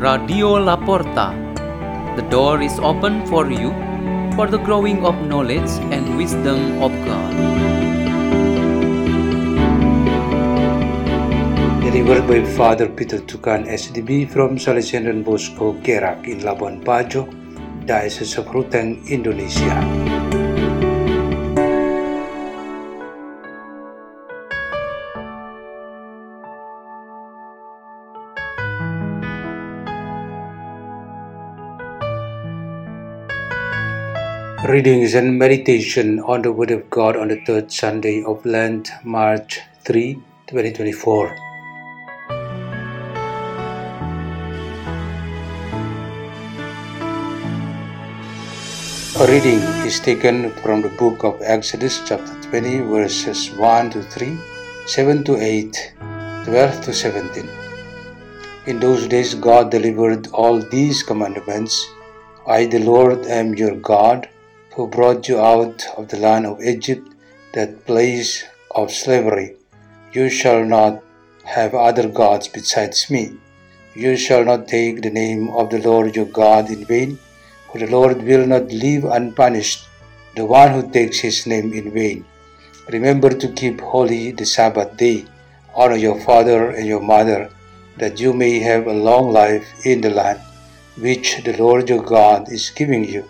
[0.00, 1.36] Radio La Porta.
[2.16, 3.68] The door is open for you
[4.34, 7.34] for the growing of knowledge and wisdom of God.
[11.84, 17.28] Delivered by Father Peter Tukan SDB from Salesian Bosco Gerak in Labuan Bajo,
[17.84, 20.19] Diocese of Ruteng, Indonesia.
[34.68, 39.60] Readings and meditation on the Word of God on the third Sunday of Lent, March
[39.84, 40.16] 3,
[40.48, 41.34] 2024.
[49.16, 54.36] A reading is taken from the book of Exodus, chapter 20, verses 1 to 3,
[54.84, 55.94] 7 to 8,
[56.44, 57.48] 12 to 17.
[58.66, 61.88] In those days, God delivered all these commandments
[62.46, 64.28] I, the Lord, am your God,
[64.74, 67.06] who brought you out of the land of Egypt,
[67.54, 69.56] that place of slavery.
[70.12, 71.02] You shall not
[71.44, 73.32] have other gods besides me.
[73.94, 77.18] You shall not take the name of the Lord your God in vain
[77.70, 79.86] for the Lord will not leave unpunished
[80.34, 82.24] the one who takes his name in vain.
[82.88, 85.24] Remember to keep holy the Sabbath day.
[85.74, 87.48] Honor your father and your mother,
[87.96, 90.40] that you may have a long life in the land
[90.98, 93.24] which the Lord your God is giving you.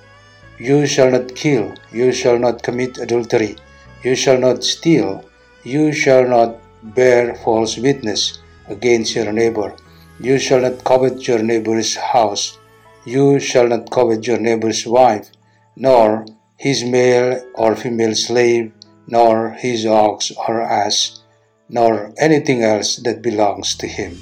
[0.60, 3.56] You shall not kill, you shall not commit adultery,
[4.04, 5.24] you shall not steal,
[5.64, 6.58] you shall not
[6.94, 9.74] bear false witness against your neighbor,
[10.20, 12.58] you shall not covet your neighbor's house.
[13.06, 15.30] You shall not covet your neighbor's wife,
[15.76, 16.26] nor
[16.58, 18.70] his male or female slave,
[19.06, 21.22] nor his ox or ass,
[21.70, 24.20] nor anything else that belongs to him.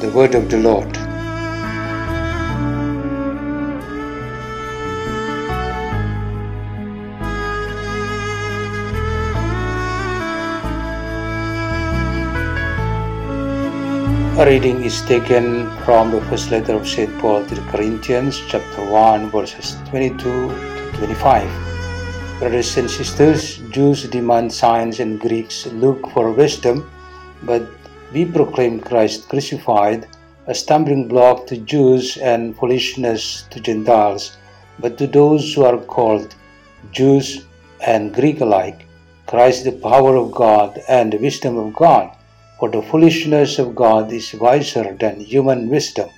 [0.00, 1.13] The word of the Lord.
[14.36, 17.16] A reading is taken from the first letter of St.
[17.20, 21.48] Paul to the Corinthians, chapter 1, verses 22 to 25.
[22.40, 26.90] Brothers and sisters, Jews demand signs and Greeks look for wisdom,
[27.44, 27.62] but
[28.12, 30.08] we proclaim Christ crucified,
[30.48, 34.36] a stumbling block to Jews and foolishness to Gentiles.
[34.80, 36.34] But to those who are called
[36.90, 37.46] Jews
[37.86, 38.84] and Greek alike,
[39.28, 42.10] Christ the power of God and the wisdom of God.
[42.58, 46.08] For the foolishness of God is wiser than human wisdom,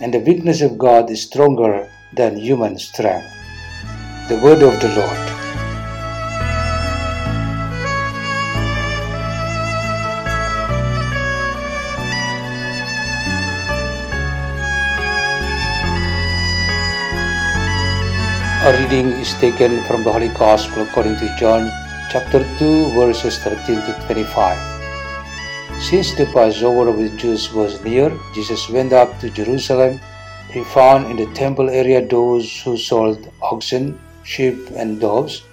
[0.00, 3.24] and the weakness of God is stronger than human strength.
[4.28, 5.24] The word of the Lord.
[18.60, 21.72] A reading is taken from the Holy Gospel according to John
[22.12, 24.77] chapter 2 verses 13 to 25.
[25.80, 30.00] Since the Passover of the Jews was near, Jesus went up to Jerusalem.
[30.50, 35.44] He found in the temple area those who sold oxen, sheep, and doves,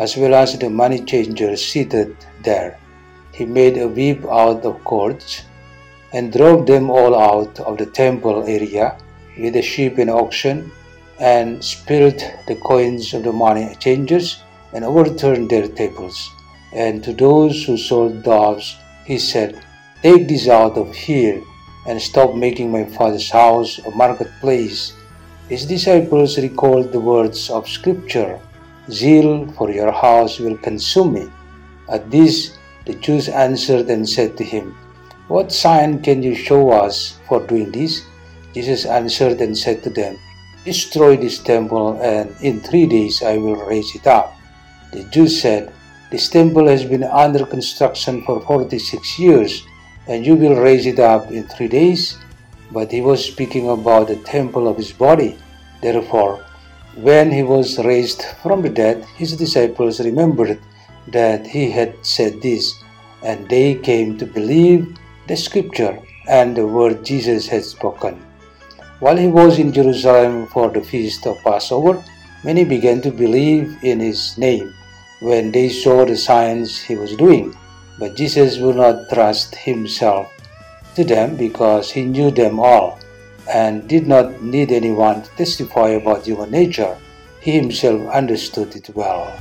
[0.00, 2.76] as well as the money changers seated there.
[3.32, 5.44] He made a whip out of cords
[6.12, 8.98] and drove them all out of the temple area
[9.38, 10.72] with the sheep and oxen,
[11.20, 14.42] and spilled the coins of the money changers
[14.74, 16.30] and overturned their tables.
[16.74, 19.60] And to those who sold doves, he said,
[20.02, 21.42] Take this out of here
[21.86, 24.94] and stop making my father's house a marketplace.
[25.48, 28.40] His disciples recalled the words of Scripture
[28.90, 31.30] Zeal for your house will consume me.
[31.88, 34.74] At this, the Jews answered and said to him,
[35.28, 38.02] What sign can you show us for doing this?
[38.54, 40.18] Jesus answered and said to them,
[40.64, 44.34] Destroy this temple, and in three days I will raise it up.
[44.92, 45.72] The Jews said,
[46.12, 49.64] This temple has been under construction for 46 years,
[50.06, 52.18] and you will raise it up in three days.
[52.70, 55.38] But he was speaking about the temple of his body.
[55.80, 56.44] Therefore,
[56.96, 60.60] when he was raised from the dead, his disciples remembered
[61.08, 62.74] that he had said this,
[63.22, 64.94] and they came to believe
[65.28, 65.98] the scripture
[66.28, 68.20] and the word Jesus had spoken.
[69.00, 72.04] While he was in Jerusalem for the feast of Passover,
[72.44, 74.74] many began to believe in his name
[75.22, 77.54] when they saw the signs he was doing.
[77.98, 80.26] But Jesus would not trust himself
[80.96, 82.98] to them because he knew them all
[83.48, 86.98] and did not need anyone to testify about human nature.
[87.40, 89.32] He himself understood it well.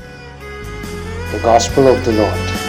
[1.31, 2.60] The Gospel of the Lord.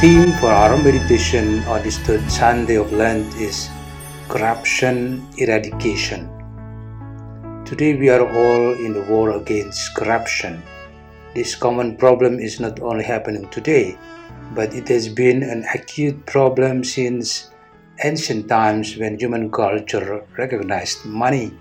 [0.00, 3.68] Theme for our meditation on this third Sunday of Lent is
[4.28, 6.26] corruption eradication.
[7.64, 10.62] Today we are all in the war against corruption.
[11.34, 13.96] This common problem is not only happening today,
[14.54, 17.50] but it has been an acute problem since
[18.02, 21.52] ancient times when human culture recognized money.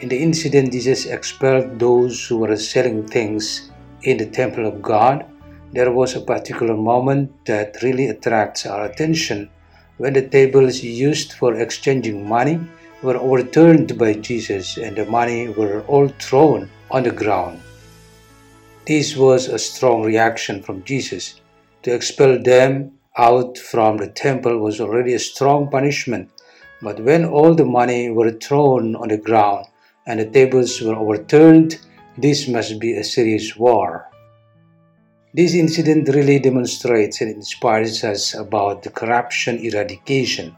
[0.00, 3.70] In the incident, Jesus expelled those who were selling things
[4.02, 5.26] in the temple of God.
[5.74, 9.50] There was a particular moment that really attracts our attention
[9.96, 12.60] when the tables used for exchanging money
[13.02, 17.60] were overturned by Jesus and the money were all thrown on the ground.
[18.86, 21.40] This was a strong reaction from Jesus.
[21.82, 26.30] To expel them out from the temple was already a strong punishment,
[26.82, 29.66] but when all the money were thrown on the ground
[30.06, 31.80] and the tables were overturned,
[32.16, 34.08] this must be a serious war.
[35.36, 40.56] This incident really demonstrates and inspires us about the corruption eradication.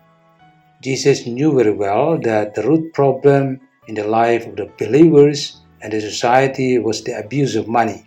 [0.83, 3.59] Jesus knew very well that the root problem
[3.89, 8.05] in the life of the believers and the society was the abuse of money.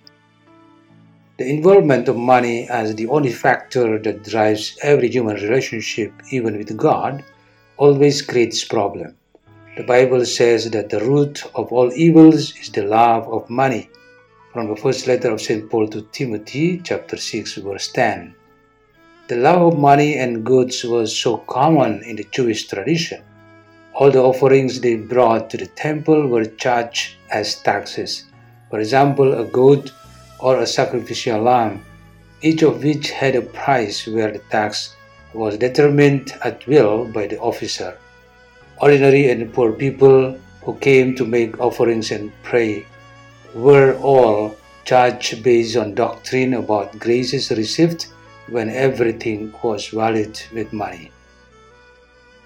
[1.40, 6.78] The involvement of money as the only factor that drives every human relationship, even with
[6.78, 7.24] God,
[7.78, 9.16] always creates problem.
[9.76, 13.90] The Bible says that the root of all evils is the love of money.
[14.52, 15.70] From the first letter of St.
[15.70, 18.34] Paul to Timothy, chapter 6, verse 10.
[19.28, 23.22] The love of money and goods was so common in the Jewish tradition.
[23.94, 28.26] All the offerings they brought to the temple were charged as taxes.
[28.72, 29.92] For example, a goat
[30.40, 31.86] or a sacrificial lamb,
[32.42, 34.96] each of which had a price where the tax
[35.32, 38.00] was determined at will by the officer.
[38.82, 42.88] Ordinary and poor people who came to make offerings and pray
[43.54, 44.56] were all
[44.86, 48.08] judged based on doctrine about graces received
[48.50, 51.12] when everything was valued with money.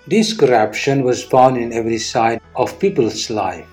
[0.08, 3.66] This corruption was found in every side of people's life.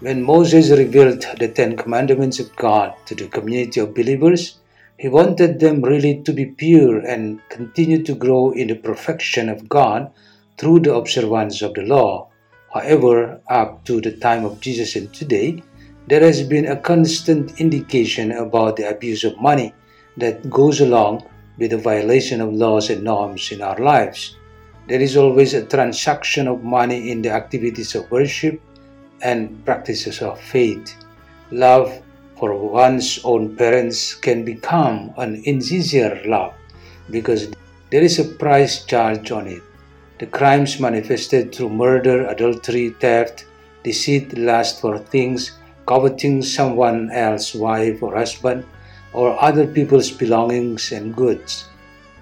[0.00, 4.58] When Moses revealed the Ten Commandments of God to the community of believers,
[4.98, 9.68] he wanted them really to be pure and continue to grow in the perfection of
[9.68, 10.10] God
[10.56, 12.28] through the observance of the law.
[12.72, 15.62] However, up to the time of Jesus and today,
[16.06, 19.74] there has been a constant indication about the abuse of money
[20.16, 21.26] that goes along
[21.58, 24.36] with the violation of laws and norms in our lives.
[24.88, 28.60] There is always a transaction of money in the activities of worship
[29.20, 30.94] and practices of faith.
[31.50, 32.02] Love
[32.38, 36.54] for one's own parents can become an insincere love
[37.10, 37.50] because
[37.90, 39.62] there is a price charge on it.
[40.18, 43.46] The crimes manifested through murder, adultery, theft,
[43.82, 45.52] deceit, lust for things,
[45.86, 48.66] coveting someone else's wife or husband,
[49.12, 51.68] or other people's belongings and goods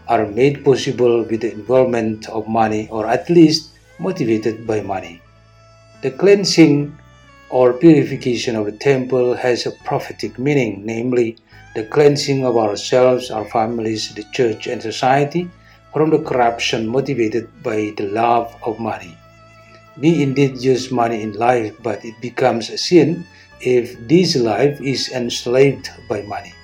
[0.07, 5.21] are made possible with the involvement of money or at least motivated by money.
[6.03, 6.97] The cleansing
[7.49, 11.39] or purification of the temple has a prophetic meaning, namely
[11.75, 15.49] the cleansing of ourselves, our families, the church, and society
[15.93, 19.17] from the corruption motivated by the love of money.
[19.97, 23.25] We indeed use money in life, but it becomes a sin
[23.65, 26.55] if this life is enslaved by money.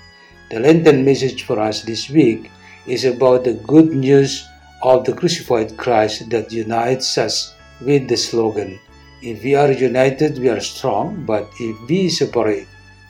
[0.51, 2.51] The Lenten message for us this week
[2.87, 4.47] is about the good news
[4.83, 8.79] of the crucified Christ that unites us with the slogan
[9.23, 12.67] if we are united, we are strong, but if we separate,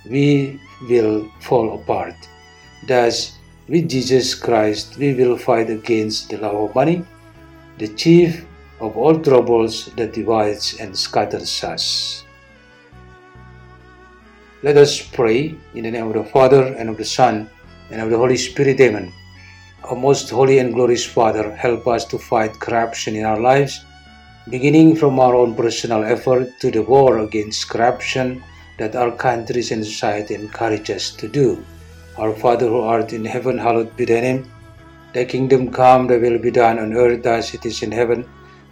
[0.08, 2.16] we will fall apart.
[2.88, 7.04] Thus, with Jesus Christ, we will fight against the love of money,
[7.78, 8.44] the chief
[8.80, 12.24] of all troubles that divides and scatters us.
[14.62, 17.48] Let us pray in the name of the Father, and of the Son,
[17.90, 18.80] and of the Holy Spirit.
[18.80, 19.12] Amen.
[19.84, 23.84] O most holy and glorious Father, help us to fight corruption in our lives
[24.48, 28.42] beginning from our own personal effort to the war against corruption
[28.78, 31.62] that our countries and society encourage us to do.
[32.18, 34.50] Our Father who art in heaven, hallowed be thy name.
[35.12, 38.28] Thy kingdom come, thy will be done on earth as it is in heaven.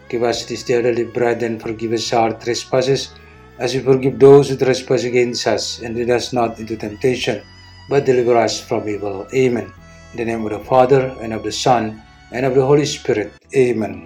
[0.08, 3.14] Give us this day daily bread and forgive us our trespasses,
[3.58, 5.80] as we forgive those who trespass against us.
[5.80, 7.42] And lead us not into temptation,
[7.88, 9.26] but deliver us from evil.
[9.34, 9.72] Amen.
[10.12, 13.32] In the name of the Father, and of the Son, and of the Holy Spirit.
[13.54, 14.04] Amen.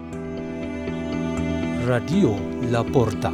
[1.86, 2.36] Radio
[2.70, 3.32] La Porta.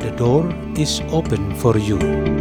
[0.00, 2.39] The door is open for you.